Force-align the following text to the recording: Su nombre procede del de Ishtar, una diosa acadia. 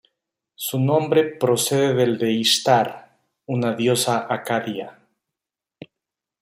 Su 0.55 0.79
nombre 0.79 1.23
procede 1.25 1.93
del 1.93 2.17
de 2.17 2.31
Ishtar, 2.31 3.19
una 3.45 3.75
diosa 3.75 4.25
acadia. 4.33 4.97